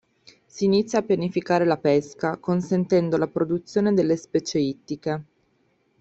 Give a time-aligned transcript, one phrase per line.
[0.47, 5.23] Si inizia a pianificare la pesca, consentendo la produzione delle specie ittiche.